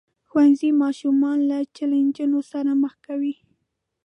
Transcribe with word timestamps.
ښوونځی 0.29 0.69
ماشومان 0.83 1.37
له 1.49 1.57
چیلنجونو 1.75 2.39
سره 2.51 2.71
مخ 2.83 2.93
کوي. 3.05 3.35